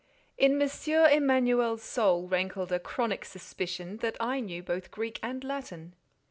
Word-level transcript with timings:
In 0.35 0.59
M. 0.59 0.67
Emanuel's 0.89 1.83
soul 1.83 2.27
rankled 2.27 2.71
a 2.71 2.79
chronic 2.79 3.23
suspicion 3.23 3.97
that 3.97 4.17
I 4.19 4.39
knew 4.39 4.63
both 4.63 4.89
Greek 4.89 5.19
and 5.21 5.43
Latin. 5.43 5.93